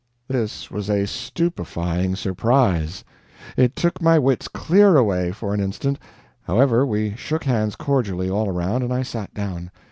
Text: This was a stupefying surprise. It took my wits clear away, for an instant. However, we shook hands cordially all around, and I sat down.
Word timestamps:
This 0.27 0.71
was 0.71 0.89
a 0.89 1.05
stupefying 1.05 2.15
surprise. 2.15 3.03
It 3.55 3.75
took 3.75 4.01
my 4.01 4.17
wits 4.17 4.47
clear 4.47 4.97
away, 4.97 5.31
for 5.31 5.53
an 5.53 5.59
instant. 5.59 5.99
However, 6.41 6.83
we 6.87 7.15
shook 7.15 7.43
hands 7.43 7.75
cordially 7.75 8.27
all 8.27 8.49
around, 8.49 8.81
and 8.81 8.91
I 8.91 9.03
sat 9.03 9.31
down. 9.35 9.69